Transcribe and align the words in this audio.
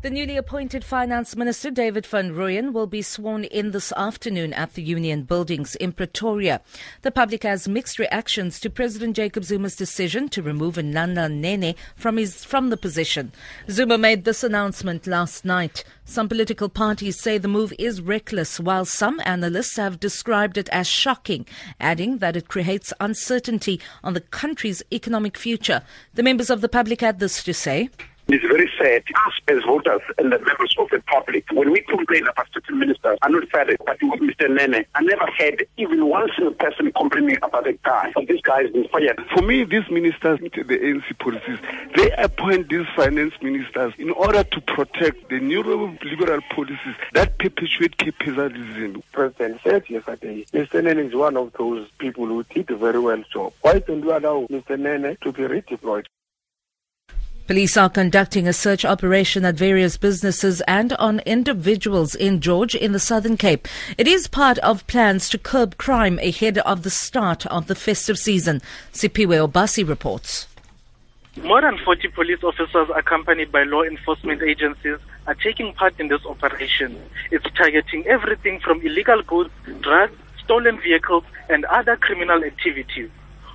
The 0.00 0.10
newly 0.10 0.36
appointed 0.36 0.84
Finance 0.84 1.34
Minister 1.34 1.72
David 1.72 2.06
van 2.06 2.30
Rooyen 2.30 2.72
will 2.72 2.86
be 2.86 3.02
sworn 3.02 3.42
in 3.42 3.72
this 3.72 3.92
afternoon 3.96 4.52
at 4.52 4.74
the 4.74 4.82
Union 4.82 5.24
Buildings 5.24 5.74
in 5.74 5.90
Pretoria. 5.90 6.60
The 7.02 7.10
public 7.10 7.42
has 7.42 7.66
mixed 7.66 7.98
reactions 7.98 8.60
to 8.60 8.70
President 8.70 9.16
Jacob 9.16 9.42
Zuma's 9.42 9.74
decision 9.74 10.28
to 10.28 10.40
remove 10.40 10.76
Nhlanhla 10.76 11.32
Nene 11.32 11.74
from 11.96 12.16
his 12.16 12.44
from 12.44 12.70
the 12.70 12.76
position. 12.76 13.32
Zuma 13.68 13.98
made 13.98 14.22
this 14.22 14.44
announcement 14.44 15.08
last 15.08 15.44
night. 15.44 15.82
Some 16.04 16.28
political 16.28 16.68
parties 16.68 17.18
say 17.18 17.36
the 17.36 17.48
move 17.48 17.72
is 17.76 18.00
reckless, 18.00 18.60
while 18.60 18.84
some 18.84 19.20
analysts 19.24 19.78
have 19.78 19.98
described 19.98 20.56
it 20.56 20.68
as 20.68 20.86
shocking, 20.86 21.44
adding 21.80 22.18
that 22.18 22.36
it 22.36 22.46
creates 22.46 22.92
uncertainty 23.00 23.80
on 24.04 24.14
the 24.14 24.20
country's 24.20 24.80
economic 24.92 25.36
future. 25.36 25.82
The 26.14 26.22
members 26.22 26.50
of 26.50 26.60
the 26.60 26.68
public 26.68 27.00
had 27.00 27.18
this 27.18 27.42
to 27.42 27.52
say. 27.52 27.90
It's 28.30 28.44
very 28.44 28.70
sad. 28.78 29.04
Us 29.26 29.40
as 29.48 29.64
voters 29.64 30.02
and 30.18 30.30
the 30.30 30.38
members 30.38 30.74
of 30.78 30.90
the 30.90 31.00
public, 31.06 31.46
when 31.50 31.72
we 31.72 31.80
complain 31.80 32.26
about 32.26 32.46
certain 32.52 32.78
ministers, 32.78 33.16
I'm 33.22 33.32
not 33.32 33.44
sad, 33.50 33.74
but 33.86 33.96
with 34.02 34.20
Mr. 34.20 34.54
Nene, 34.54 34.84
I 34.94 35.00
never 35.00 35.24
had 35.38 35.64
even 35.78 36.06
one 36.06 36.28
single 36.36 36.52
person 36.52 36.92
complaining 36.92 37.38
about 37.42 37.64
the 37.64 37.78
guy. 37.82 38.12
But 38.14 38.28
this 38.28 38.42
guy 38.42 38.64
has 38.64 38.70
been 38.70 38.86
fired. 38.88 39.18
For 39.34 39.40
me, 39.40 39.64
these 39.64 39.88
ministers, 39.90 40.40
the 40.40 40.50
ANC 40.50 41.18
policies, 41.18 41.58
they 41.96 42.10
appoint 42.18 42.68
these 42.68 42.84
finance 42.94 43.32
ministers 43.40 43.94
in 43.96 44.10
order 44.10 44.44
to 44.44 44.60
protect 44.60 45.30
the 45.30 45.40
neoliberal 45.40 46.42
policies 46.54 46.96
that 47.14 47.38
perpetuate 47.38 47.96
capitalism. 47.96 49.02
President 49.10 49.58
said 49.64 49.88
yesterday, 49.88 50.44
Mr. 50.52 50.84
Nene 50.84 50.98
is 50.98 51.14
one 51.14 51.38
of 51.38 51.54
those 51.54 51.88
people 51.96 52.26
who 52.26 52.44
did 52.44 52.70
a 52.70 52.76
very 52.76 53.00
well 53.00 53.24
job. 53.32 53.54
Why 53.62 53.78
don't 53.78 54.04
you 54.04 54.10
allow 54.10 54.46
Mr. 54.50 54.78
Nene 54.78 55.16
to 55.22 55.32
be 55.32 55.44
redeployed? 55.44 56.04
Police 57.48 57.78
are 57.78 57.88
conducting 57.88 58.46
a 58.46 58.52
search 58.52 58.84
operation 58.84 59.46
at 59.46 59.54
various 59.54 59.96
businesses 59.96 60.60
and 60.68 60.92
on 60.92 61.20
individuals 61.20 62.14
in 62.14 62.42
George 62.42 62.74
in 62.74 62.92
the 62.92 62.98
Southern 63.00 63.38
Cape. 63.38 63.66
It 63.96 64.06
is 64.06 64.28
part 64.28 64.58
of 64.58 64.86
plans 64.86 65.30
to 65.30 65.38
curb 65.38 65.78
crime 65.78 66.18
ahead 66.18 66.58
of 66.58 66.82
the 66.82 66.90
start 66.90 67.46
of 67.46 67.66
the 67.66 67.74
festive 67.74 68.18
season. 68.18 68.60
Sipiwe 68.92 69.48
Obasi 69.48 69.88
reports. 69.88 70.46
More 71.42 71.62
than 71.62 71.78
40 71.78 72.08
police 72.08 72.44
officers 72.44 72.88
accompanied 72.94 73.50
by 73.50 73.62
law 73.62 73.82
enforcement 73.82 74.42
agencies 74.42 74.98
are 75.26 75.34
taking 75.34 75.72
part 75.72 75.98
in 75.98 76.08
this 76.08 76.26
operation. 76.26 77.00
It's 77.30 77.46
targeting 77.56 78.06
everything 78.06 78.60
from 78.60 78.82
illegal 78.82 79.22
goods, 79.22 79.48
drugs, 79.80 80.12
stolen 80.44 80.78
vehicles, 80.82 81.24
and 81.48 81.64
other 81.64 81.96
criminal 81.96 82.44
activities. 82.44 83.08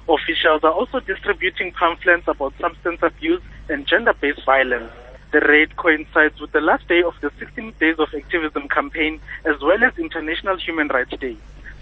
Officials 0.07 0.63
are 0.63 0.71
also 0.71 0.99
distributing 0.99 1.71
pamphlets 1.71 2.27
about 2.27 2.53
substance 2.59 2.99
abuse 3.01 3.41
and 3.69 3.87
gender-based 3.87 4.43
violence. 4.45 4.91
The 5.31 5.39
raid 5.41 5.75
coincides 5.77 6.39
with 6.39 6.51
the 6.51 6.61
last 6.61 6.87
day 6.87 7.01
of 7.01 7.13
the 7.21 7.31
16 7.39 7.73
Days 7.79 7.95
of 7.97 8.09
Activism 8.13 8.67
campaign 8.67 9.19
as 9.45 9.59
well 9.61 9.83
as 9.83 9.97
International 9.97 10.57
Human 10.57 10.89
Rights 10.89 11.17
Day. 11.17 11.37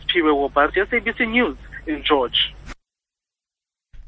Piwe 0.08 0.32
Wobasi, 0.32 0.86
SABC 0.88 1.30
News 1.30 1.58
in 1.88 2.04
George. 2.04 2.54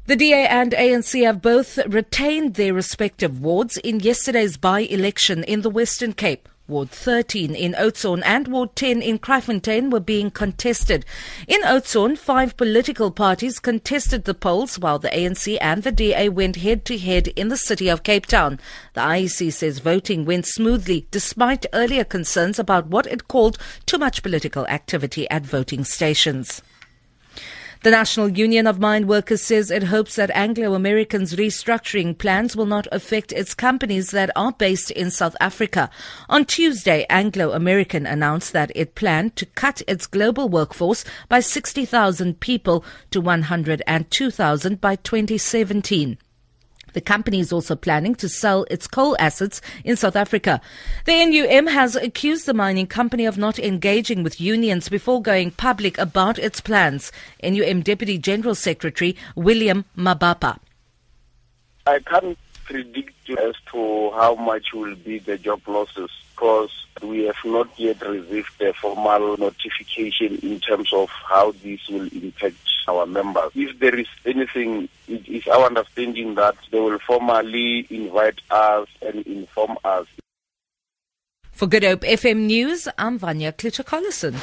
The 0.06 0.16
DA 0.16 0.46
and 0.46 0.72
ANC 0.72 1.24
have 1.24 1.40
both 1.40 1.78
retained 1.86 2.54
their 2.54 2.74
respective 2.74 3.40
wards 3.40 3.78
in 3.78 4.00
yesterday's 4.00 4.56
by-election 4.58 5.44
in 5.44 5.62
the 5.62 5.70
Western 5.70 6.12
Cape. 6.12 6.48
Ward 6.66 6.88
13 6.88 7.54
in 7.54 7.74
Oudtshoorn 7.74 8.22
and 8.24 8.48
Ward 8.48 8.74
10 8.74 9.02
in 9.02 9.18
Kraaifontein 9.18 9.90
were 9.90 10.00
being 10.00 10.30
contested. 10.30 11.04
In 11.46 11.60
Oudtshoorn, 11.60 12.16
five 12.16 12.56
political 12.56 13.10
parties 13.10 13.58
contested 13.58 14.24
the 14.24 14.32
polls 14.32 14.78
while 14.78 14.98
the 14.98 15.10
ANC 15.10 15.58
and 15.60 15.82
the 15.82 15.92
DA 15.92 16.30
went 16.30 16.56
head 16.56 16.86
to 16.86 16.96
head 16.96 17.28
in 17.28 17.48
the 17.48 17.58
city 17.58 17.90
of 17.90 18.02
Cape 18.02 18.24
Town. 18.24 18.58
The 18.94 19.02
IEC 19.02 19.52
says 19.52 19.78
voting 19.80 20.24
went 20.24 20.46
smoothly 20.46 21.06
despite 21.10 21.66
earlier 21.74 22.02
concerns 22.02 22.58
about 22.58 22.86
what 22.86 23.06
it 23.08 23.28
called 23.28 23.58
too 23.84 23.98
much 23.98 24.22
political 24.22 24.66
activity 24.68 25.28
at 25.28 25.44
voting 25.44 25.84
stations. 25.84 26.62
The 27.84 27.90
National 27.90 28.30
Union 28.30 28.66
of 28.66 28.80
Mine 28.80 29.06
Workers 29.06 29.42
says 29.42 29.70
it 29.70 29.82
hopes 29.82 30.16
that 30.16 30.30
Anglo 30.30 30.72
American's 30.72 31.36
restructuring 31.36 32.16
plans 32.16 32.56
will 32.56 32.64
not 32.64 32.88
affect 32.90 33.30
its 33.30 33.52
companies 33.52 34.10
that 34.10 34.30
are 34.34 34.52
based 34.52 34.90
in 34.90 35.10
South 35.10 35.36
Africa. 35.38 35.90
On 36.30 36.46
Tuesday, 36.46 37.04
Anglo 37.10 37.52
American 37.52 38.06
announced 38.06 38.54
that 38.54 38.72
it 38.74 38.94
planned 38.94 39.36
to 39.36 39.44
cut 39.44 39.82
its 39.86 40.06
global 40.06 40.48
workforce 40.48 41.04
by 41.28 41.40
60,000 41.40 42.40
people 42.40 42.82
to 43.10 43.20
102,000 43.20 44.80
by 44.80 44.96
2017. 44.96 46.16
The 46.94 47.00
company 47.00 47.40
is 47.40 47.52
also 47.52 47.76
planning 47.76 48.14
to 48.16 48.28
sell 48.28 48.64
its 48.70 48.86
coal 48.86 49.16
assets 49.18 49.60
in 49.84 49.96
South 49.96 50.16
Africa. 50.16 50.60
The 51.04 51.26
NUM 51.26 51.66
has 51.66 51.96
accused 51.96 52.46
the 52.46 52.54
mining 52.54 52.86
company 52.86 53.26
of 53.26 53.36
not 53.36 53.58
engaging 53.58 54.22
with 54.22 54.40
unions 54.40 54.88
before 54.88 55.20
going 55.20 55.50
public 55.50 55.98
about 55.98 56.38
its 56.38 56.60
plans. 56.60 57.12
NUM 57.42 57.82
Deputy 57.82 58.16
General 58.16 58.54
Secretary 58.54 59.16
William 59.34 59.84
Mabapa. 59.96 60.58
I 61.86 61.98
can't 61.98 62.38
predict 62.64 63.30
as 63.30 63.54
to 63.72 64.10
how 64.12 64.34
much 64.34 64.72
will 64.72 64.94
be 64.96 65.18
the 65.18 65.38
job 65.38 65.60
losses 65.66 66.10
because 66.34 66.70
we 67.02 67.24
have 67.24 67.36
not 67.44 67.68
yet 67.78 68.00
received 68.02 68.60
a 68.60 68.72
formal 68.74 69.36
notification 69.36 70.36
in 70.42 70.60
terms 70.60 70.92
of 70.92 71.08
how 71.10 71.52
this 71.62 71.80
will 71.88 72.08
impact 72.12 72.56
our 72.88 73.06
members. 73.06 73.50
If 73.54 73.78
there 73.78 73.98
is 73.98 74.08
anything, 74.26 74.88
it 75.08 75.28
is 75.28 75.46
our 75.48 75.66
understanding 75.66 76.34
that 76.34 76.56
they 76.70 76.80
will 76.80 76.98
formally 76.98 77.86
invite 77.90 78.40
us 78.50 78.88
and 79.02 79.26
inform 79.26 79.78
us. 79.84 80.06
For 81.52 81.66
Good 81.68 81.84
Hope 81.84 82.00
FM 82.00 82.46
News, 82.46 82.88
I'm 82.98 83.18
Vanya 83.18 83.52
Klitschko-Collison. 83.52 84.34